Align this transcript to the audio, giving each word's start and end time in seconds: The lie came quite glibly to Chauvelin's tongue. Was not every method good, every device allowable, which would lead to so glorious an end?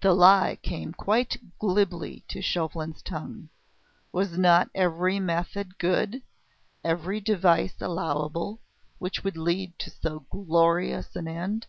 The 0.00 0.14
lie 0.14 0.58
came 0.64 0.92
quite 0.92 1.36
glibly 1.60 2.24
to 2.26 2.42
Chauvelin's 2.42 3.00
tongue. 3.02 3.50
Was 4.10 4.36
not 4.36 4.68
every 4.74 5.20
method 5.20 5.78
good, 5.78 6.22
every 6.82 7.20
device 7.20 7.80
allowable, 7.80 8.58
which 8.98 9.22
would 9.22 9.36
lead 9.36 9.78
to 9.78 9.90
so 9.90 10.26
glorious 10.32 11.14
an 11.14 11.28
end? 11.28 11.68